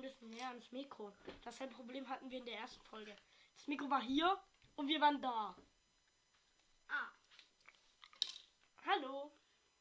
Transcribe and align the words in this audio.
ein 0.00 0.02
bisschen 0.02 0.30
näher 0.30 0.48
ans 0.48 0.72
Mikro. 0.72 1.12
Dasselbe 1.44 1.74
Problem 1.74 2.08
hatten 2.08 2.30
wir 2.30 2.38
in 2.38 2.44
der 2.46 2.58
ersten 2.58 2.82
Folge. 2.84 3.14
Das 3.54 3.66
Mikro 3.66 3.90
war 3.90 4.00
hier 4.02 4.42
und 4.76 4.88
wir 4.88 5.00
waren 5.00 5.20
da. 5.20 5.54
Ah, 6.88 7.08
Hallo. 8.86 9.30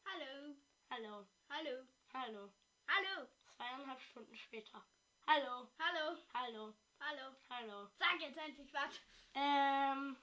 hallo, 0.06 0.56
Hallo. 0.90 1.26
hallo, 1.50 1.88
Hallo. 2.14 2.52
hallo, 2.88 3.28
Zweieinhalb 3.56 4.02
Stunden 4.02 4.36
später. 4.36 4.84
Hallo. 5.26 5.70
hallo, 5.80 6.18
Hallo. 6.34 6.74
hallo. 7.00 7.36
Hallo. 7.50 7.90
Sag 7.98 8.20
jetzt 8.20 8.38
endlich 8.38 8.74
was. 8.74 9.00
Ähm. 9.36 10.18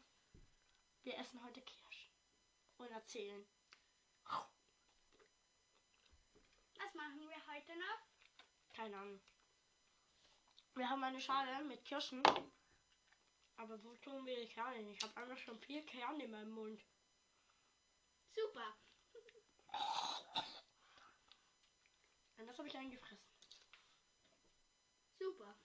Wir 1.05 1.17
essen 1.19 1.43
heute 1.43 1.63
Kirschen. 1.63 2.11
Und 2.79 2.91
erzählen. 2.91 3.47
Was 6.79 6.95
machen 6.95 7.21
wir 7.21 7.47
heute 7.47 7.77
noch? 7.79 8.75
Keine 8.75 8.97
Ahnung. 8.99 9.21
Wir 10.77 10.91
haben 10.91 11.03
eine 11.03 11.21
Schale 11.21 11.65
mit 11.65 11.83
Kirschen. 11.87 12.23
Aber 13.57 13.83
wo 13.83 13.95
tun 13.97 14.27
wir 14.27 14.37
die 14.37 14.49
Kerne 14.49 14.77
hin? 14.77 14.91
Ich 14.91 15.03
habe 15.03 15.17
einfach 15.17 15.39
schon 15.39 15.59
vier 15.61 15.85
Kerne 15.87 16.25
in 16.25 16.31
meinem 16.31 16.51
Mund. 16.51 16.85
Super. 18.35 18.77
Und 22.37 22.47
das 22.47 22.59
habe 22.59 22.69
ich 22.69 22.77
eingefressen. 22.77 23.25
Super. 25.19 25.57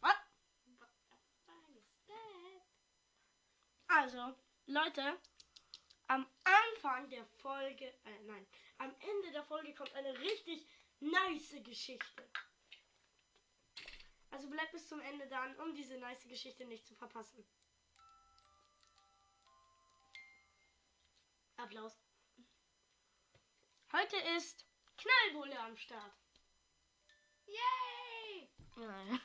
Was? 0.00 0.16
Also, 3.86 4.34
Leute, 4.66 5.18
am 6.08 6.26
Anfang 6.44 7.08
der 7.10 7.24
Folge, 7.24 7.86
äh, 7.86 8.18
nein, 8.26 8.46
am 8.78 8.94
Ende 9.00 9.30
der 9.32 9.44
Folge 9.44 9.74
kommt 9.74 9.94
eine 9.94 10.18
richtig 10.18 10.66
nice 11.00 11.62
Geschichte. 11.62 12.28
Also 14.30 14.48
bleibt 14.48 14.72
bis 14.72 14.88
zum 14.88 15.00
Ende 15.00 15.26
dann, 15.28 15.56
um 15.60 15.74
diese 15.74 15.98
nice 15.98 16.26
Geschichte 16.26 16.64
nicht 16.64 16.86
zu 16.86 16.94
verpassen. 16.94 17.46
Applaus. 21.56 21.98
Heute 23.92 24.16
ist 24.36 24.64
Knallbulle 24.96 25.58
am 25.58 25.76
Start. 25.76 26.14
Yay! 27.46 28.48
Nein. 28.76 29.20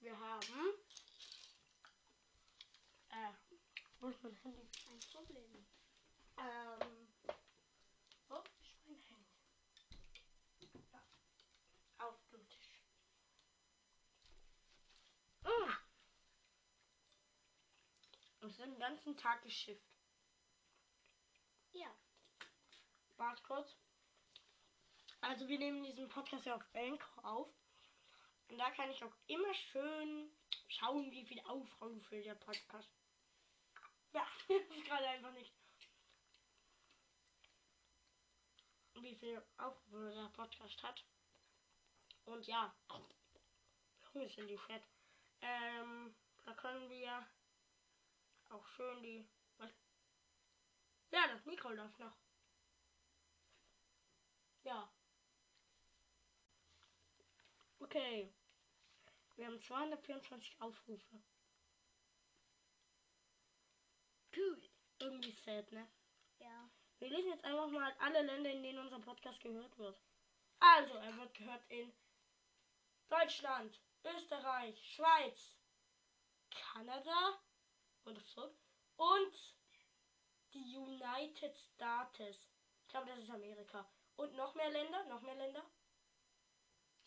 Wir 0.00 0.18
haben. 0.18 0.74
Äh, 3.10 3.32
ist 4.10 4.22
mein 4.24 4.34
Handy? 4.34 4.68
Ein 4.88 5.00
Problem. 5.12 5.66
Ähm. 6.36 7.08
Wo 8.28 8.36
ist 8.36 8.86
mein 8.86 8.98
Handy? 9.08 9.24
Ja. 10.92 11.02
Auf 11.98 12.16
dem 12.32 12.48
Tisch. 12.48 12.82
Mm. 15.44 15.70
Ich 18.48 18.56
bin 18.56 18.70
den 18.70 18.78
ganzen 18.80 19.16
Tag 19.16 19.42
geschifft. 19.42 19.86
Ja. 21.72 21.94
Warte 23.16 23.42
kurz. 23.44 23.76
Also 25.20 25.46
wir 25.46 25.58
nehmen 25.58 25.84
diesen 25.84 26.08
Podcast 26.08 26.46
ja 26.46 26.56
auf 26.56 26.64
Anchor 26.74 27.24
auf. 27.24 27.48
Und 28.48 28.58
da 28.58 28.70
kann 28.72 28.90
ich 28.90 29.04
auch 29.04 29.14
immer 29.28 29.54
schön 29.54 30.32
schauen, 30.68 31.10
wie 31.12 31.24
viele 31.24 31.46
Aufrufe 31.46 32.20
der 32.22 32.34
Podcast. 32.34 32.90
Ja, 34.12 34.26
das 34.48 34.76
ist 34.76 34.84
gerade 34.86 34.99
einfach 35.10 35.32
nicht. 35.32 35.52
Wie 38.94 39.16
viele 39.16 39.44
Aufrufe 39.56 40.12
der 40.14 40.28
Podcast 40.28 40.82
hat. 40.82 41.04
Und 42.26 42.46
ja. 42.46 42.74
Junge, 44.14 44.28
sind 44.28 44.48
die 44.48 44.58
fett. 44.58 44.84
Ähm, 45.40 46.14
da 46.44 46.54
können 46.54 46.88
wir 46.90 47.26
auch 48.50 48.66
schön 48.68 49.02
die. 49.02 49.28
Was? 49.56 49.70
Ja, 51.10 51.26
das 51.28 51.44
Mikro 51.44 51.70
läuft 51.70 51.98
noch. 51.98 52.16
Ja. 54.64 54.92
Okay. 57.78 58.32
Wir 59.36 59.46
haben 59.46 59.60
224 59.62 60.60
Aufrufe. 60.60 61.22
Cool. 64.36 64.69
Irgendwie 65.00 65.32
sad, 65.32 65.72
ne? 65.72 65.88
Ja. 66.38 66.70
Wir 66.98 67.08
lesen 67.08 67.30
jetzt 67.30 67.44
einfach 67.44 67.68
mal 67.68 67.92
alle 67.98 68.22
Länder, 68.22 68.50
in 68.50 68.62
denen 68.62 68.78
unser 68.78 69.00
Podcast 69.00 69.40
gehört 69.40 69.76
wird. 69.78 69.98
Also, 70.60 70.94
er 70.94 71.16
wird 71.16 71.34
gehört 71.34 71.64
in 71.70 71.92
Deutschland, 73.08 73.80
Österreich, 74.04 74.78
Schweiz, 74.94 75.56
Kanada 76.50 77.42
und 78.04 78.22
so 78.26 78.54
und 78.96 79.56
die 80.52 80.76
United 80.76 81.56
States. 81.56 82.48
Ich 82.82 82.88
glaube, 82.88 83.06
das 83.06 83.18
ist 83.20 83.30
Amerika. 83.30 83.90
Und 84.16 84.34
noch 84.34 84.54
mehr 84.54 84.70
Länder, 84.70 85.04
noch 85.04 85.22
mehr 85.22 85.34
Länder. 85.36 85.64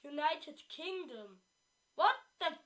United 0.02 0.68
Kingdom. 0.70 1.42
What 1.96 2.16
the 2.40 2.46
f- 2.48 2.60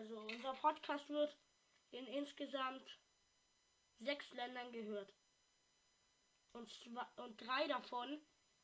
Also 0.00 0.18
unser 0.18 0.54
Podcast 0.54 1.06
wird 1.10 1.36
in 1.90 2.06
insgesamt 2.06 2.98
sechs 3.98 4.32
Ländern 4.32 4.72
gehört. 4.72 5.12
Und, 6.54 6.70
zwei, 6.70 7.04
und 7.16 7.38
drei 7.38 7.68
davon 7.68 8.18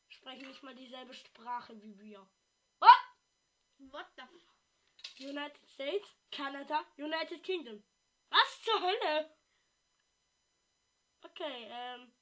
sprechen 0.08 0.48
nicht 0.48 0.62
mal 0.62 0.74
dieselbe 0.74 1.12
Sprache 1.12 1.78
wie 1.82 1.98
wir. 1.98 2.26
What 3.78 4.06
the 4.16 4.22
f 4.22 4.30
United 5.18 5.68
States, 5.74 6.08
Kanada, 6.30 6.86
United 6.96 7.42
Kingdom. 7.42 7.84
Was 8.30 8.62
zur 8.62 8.80
Hölle? 8.80 9.36
Okay, 11.20 11.66
ähm. 11.68 12.12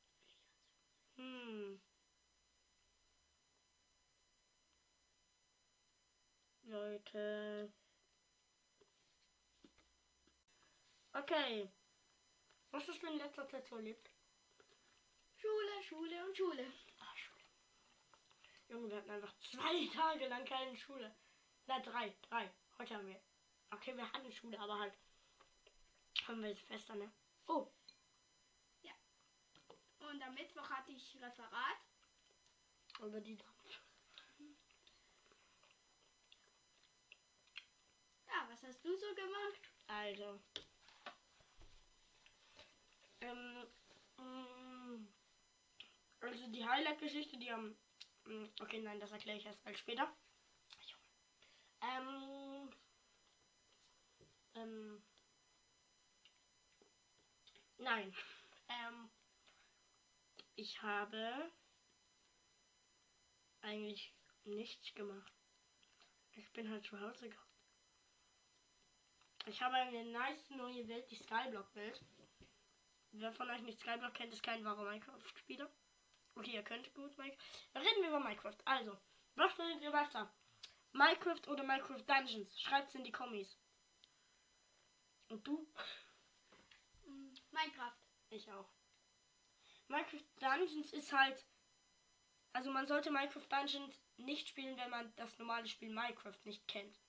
Hm. 1.16 1.80
Leute. 6.64 7.72
Okay. 11.14 11.70
Was 12.70 12.86
hast 12.88 13.02
du 13.02 13.06
in 13.06 13.18
letzter 13.18 13.48
Zeit 13.48 13.66
so 13.66 13.76
erlebt? 13.76 14.10
Schule, 15.36 15.82
Schule 15.88 16.26
und 16.26 16.36
Schule. 16.36 16.72
Ah, 16.98 17.16
Schule. 17.16 17.44
Junge, 18.68 18.90
wir 18.90 18.96
hatten 18.98 19.10
einfach 19.10 19.34
zwei 19.50 19.88
Tage 19.94 20.28
lang 20.28 20.44
keine 20.44 20.76
Schule. 20.76 21.14
Na, 21.66 21.78
drei, 21.80 22.14
drei. 22.28 22.52
Heute 22.78 22.94
haben 22.96 23.06
wir. 23.06 23.20
Okay, 23.70 23.96
wir 23.96 24.10
hatten 24.12 24.32
Schule, 24.32 24.58
aber 24.58 24.78
halt. 24.78 24.94
Haben 26.26 26.42
wir 26.42 26.50
jetzt 26.50 26.66
fester, 26.66 26.94
ne? 26.94 27.12
Oh, 27.46 27.70
Und 30.14 30.22
am 30.22 30.34
Mittwoch 30.34 30.68
hatte 30.68 30.92
ich 30.92 31.16
Referat. 31.20 31.78
über 33.00 33.20
die. 33.20 33.38
Ja, 38.28 38.48
was 38.48 38.62
hast 38.62 38.84
du 38.84 38.96
so 38.96 39.14
gemacht? 39.14 39.70
Also. 39.86 40.40
Ähm. 43.24 43.66
mm, 44.18 45.08
Also 46.20 46.46
die 46.48 46.64
Highlight-Geschichte, 46.64 47.36
die 47.38 47.50
am. 47.50 47.74
mm, 48.24 48.46
Okay, 48.60 48.80
nein, 48.80 49.00
das 49.00 49.12
erkläre 49.12 49.38
ich 49.38 49.46
erst 49.46 49.64
mal 49.64 49.76
später. 49.76 50.12
Ähm. 51.80 52.72
Ähm. 54.54 55.02
Nein. 57.78 58.14
Ähm. 58.68 59.10
Ich 60.56 60.80
habe 60.82 61.50
eigentlich 63.62 64.12
nichts 64.44 64.94
gemacht. 64.94 65.32
Ich 66.36 66.52
bin 66.52 66.70
halt 66.70 66.84
zu 66.84 67.00
Hause 67.00 67.28
gekommen. 67.28 67.44
Ich 69.46 69.60
habe 69.60 69.74
eine 69.74 70.04
nice 70.06 70.50
neue 70.50 70.86
Welt, 70.88 71.10
die 71.10 71.16
Skyblock-Welt. 71.16 72.00
Wer 73.16 73.32
von 73.32 73.48
euch 73.48 73.62
nicht 73.62 73.78
Skyblock 73.78 74.12
kennt, 74.14 74.32
ist 74.32 74.42
kein 74.42 74.64
wahrer 74.64 74.82
Minecraft-Spieler. 74.90 75.70
Okay, 76.34 76.54
ihr 76.54 76.64
könnt 76.64 76.92
gut 76.94 77.16
Minecraft. 77.16 77.44
Dann 77.72 77.82
reden 77.82 78.02
wir 78.02 78.08
über 78.08 78.18
Minecraft. 78.18 78.56
Also, 78.64 78.98
was 79.36 79.52
findet 79.52 79.82
ihr 79.82 79.92
besser? 79.92 80.34
Minecraft 80.92 81.46
oder 81.46 81.62
Minecraft 81.62 82.02
Dungeons? 82.04 82.60
Schreibt's 82.60 82.96
in 82.96 83.04
die 83.04 83.12
Kommis. 83.12 83.56
Und 85.28 85.46
du? 85.46 85.72
Minecraft. 87.52 87.96
Ich 88.30 88.50
auch. 88.50 88.68
Minecraft 89.86 90.24
Dungeons 90.40 90.92
ist 90.92 91.12
halt. 91.12 91.46
Also 92.52 92.72
man 92.72 92.88
sollte 92.88 93.12
Minecraft 93.12 93.48
Dungeons 93.48 94.00
nicht 94.16 94.48
spielen, 94.48 94.76
wenn 94.76 94.90
man 94.90 95.14
das 95.14 95.38
normale 95.38 95.68
Spiel 95.68 95.90
Minecraft 95.90 96.38
nicht 96.42 96.66
kennt. 96.66 97.00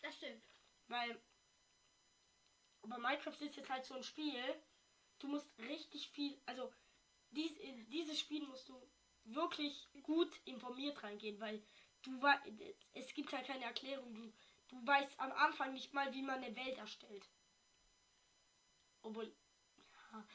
Das 0.00 0.16
stimmt. 0.16 0.42
Weil 0.88 1.22
Aber 2.82 2.98
Minecraft 2.98 3.40
ist 3.40 3.56
jetzt 3.56 3.70
halt 3.70 3.84
so 3.84 3.94
ein 3.94 4.02
Spiel. 4.02 4.62
Du 5.18 5.28
musst 5.28 5.48
richtig 5.58 6.08
viel, 6.08 6.38
also 6.46 6.72
dies, 7.30 7.56
in 7.58 7.88
dieses 7.90 8.20
Spiel 8.20 8.46
musst 8.46 8.68
du 8.68 8.74
wirklich 9.24 9.88
gut 10.02 10.30
informiert 10.44 11.02
reingehen, 11.02 11.40
weil 11.40 11.62
du 12.02 12.20
es 12.92 13.12
gibt 13.14 13.32
halt 13.32 13.46
keine 13.46 13.64
Erklärung. 13.64 14.14
Du, 14.14 14.32
du 14.68 14.86
weißt 14.86 15.18
am 15.18 15.32
Anfang 15.32 15.72
nicht 15.72 15.92
mal, 15.92 16.12
wie 16.12 16.22
man 16.22 16.42
eine 16.42 16.54
Welt 16.54 16.78
erstellt. 16.78 17.28
Obwohl, 19.02 19.32
ja, 20.12 20.26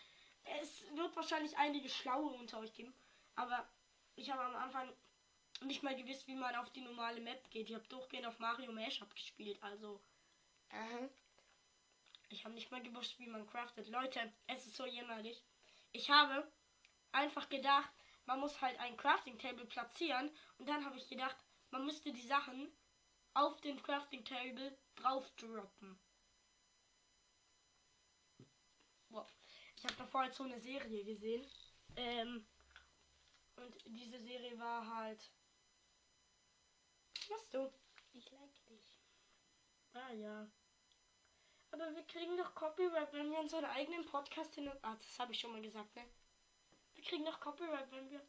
es 0.59 0.83
wird 0.95 1.15
wahrscheinlich 1.15 1.55
einige 1.57 1.89
Schlaue 1.89 2.33
unter 2.33 2.59
euch 2.59 2.73
geben, 2.73 2.93
aber 3.35 3.69
ich 4.15 4.29
habe 4.29 4.43
am 4.43 4.55
Anfang 4.55 4.91
nicht 5.63 5.83
mal 5.83 5.95
gewusst, 5.95 6.27
wie 6.27 6.35
man 6.35 6.55
auf 6.55 6.71
die 6.71 6.81
normale 6.81 7.21
Map 7.21 7.49
geht. 7.51 7.69
Ich 7.69 7.75
habe 7.75 7.87
durchgehend 7.87 8.25
auf 8.25 8.39
Mario 8.39 8.71
Mashup 8.71 9.13
gespielt, 9.13 9.61
also 9.61 10.01
Aha. 10.71 11.09
Ich 12.31 12.43
habe 12.45 12.53
nicht 12.53 12.71
mal 12.71 12.81
gewusst, 12.81 13.19
wie 13.19 13.27
man 13.27 13.47
craftet. 13.47 13.87
Leute, 13.89 14.33
es 14.47 14.65
ist 14.65 14.75
so 14.75 14.85
jämmerlich. 14.85 15.43
Ich 15.91 16.09
habe 16.09 16.51
einfach 17.11 17.49
gedacht, 17.49 17.91
man 18.25 18.39
muss 18.39 18.61
halt 18.61 18.79
ein 18.79 18.97
Crafting 18.97 19.37
Table 19.37 19.65
platzieren 19.65 20.31
und 20.57 20.69
dann 20.69 20.85
habe 20.85 20.97
ich 20.97 21.07
gedacht, 21.09 21.35
man 21.71 21.85
müsste 21.85 22.11
die 22.11 22.25
Sachen 22.27 22.71
auf 23.33 23.59
dem 23.61 23.81
Crafting 23.81 24.23
Table 24.25 24.77
drauf 24.95 25.29
droppen. 25.35 25.99
Boah. 29.09 29.27
Ich 29.77 29.83
habe 29.83 29.95
davor 29.95 30.21
halt 30.21 30.35
so 30.35 30.43
eine 30.43 30.59
Serie 30.59 31.03
gesehen. 31.03 31.45
Ähm, 31.95 32.45
und 33.55 33.75
diese 33.85 34.19
Serie 34.21 34.57
war 34.59 34.85
halt. 34.95 35.31
Was 37.29 37.49
du? 37.49 37.71
Ich 38.13 38.29
like 38.31 38.65
dich. 38.67 38.99
Ah 39.93 40.11
ja. 40.11 40.51
Aber 41.71 41.95
wir 41.95 42.03
kriegen 42.03 42.37
doch 42.37 42.53
Copyright, 42.53 43.13
wenn 43.13 43.31
wir 43.31 43.39
unseren 43.39 43.65
eigenen 43.65 44.05
Podcast 44.05 44.53
hin. 44.55 44.69
Ah, 44.81 44.95
das 44.95 45.19
habe 45.19 45.31
ich 45.31 45.39
schon 45.39 45.53
mal 45.53 45.61
gesagt, 45.61 45.95
ne? 45.95 46.03
Wir 46.93 47.03
kriegen 47.03 47.25
doch 47.25 47.39
Copyright, 47.39 47.89
wenn 47.91 48.09
wir. 48.11 48.19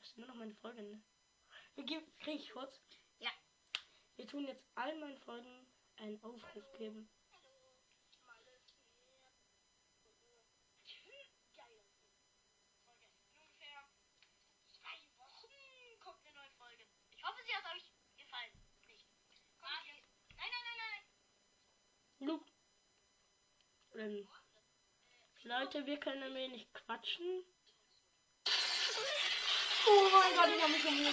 Das 0.00 0.10
ist 0.10 0.18
nur 0.18 0.28
noch 0.28 0.36
meine 0.36 0.54
Folge, 0.54 0.82
ne? 0.82 1.02
Wir 1.74 1.84
geben. 1.84 2.06
Krieg 2.20 2.40
ich 2.40 2.50
kurz? 2.50 2.80
Ja. 3.18 3.30
Wir 4.16 4.26
tun 4.26 4.44
jetzt 4.46 4.64
all 4.76 4.96
meinen 4.98 5.18
Folgen 5.18 5.66
einen 5.96 6.22
Aufruf 6.22 6.72
geben. 6.78 7.08
Lu 22.20 22.40
ähm. 23.94 24.28
Leute, 25.44 25.86
wir 25.86 25.98
können 25.98 26.22
ein 26.22 26.34
wenig 26.34 26.72
quatschen. 26.72 27.44
Oh 29.86 30.08
mein 30.12 30.34
Gott, 30.34 30.48
ich 30.54 30.62
habe 30.62 30.72
mich 30.72 30.82
schon 30.82 30.98
wieder 30.98 31.12